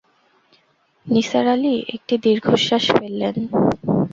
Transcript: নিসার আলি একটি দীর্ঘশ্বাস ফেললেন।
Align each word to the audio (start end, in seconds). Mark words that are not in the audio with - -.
নিসার 1.07 1.45
আলি 1.53 1.73
একটি 1.95 2.15
দীর্ঘশ্বাস 2.25 2.83
ফেললেন। 2.91 3.35